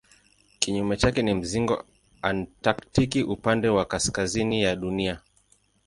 Kinyume 0.59 0.97
chake 0.97 1.21
ni 1.21 1.33
mzingo 1.33 1.85
antaktiki 2.21 3.23
upande 3.23 3.69
wa 3.69 3.85
kaskazini 3.85 4.63
ya 4.63 4.75
Dunia. 4.75 5.21